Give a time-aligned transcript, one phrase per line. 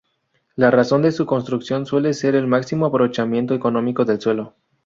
[0.55, 4.55] La razón de su construcción suele ser el máximo aprovechamiento económico del suelo.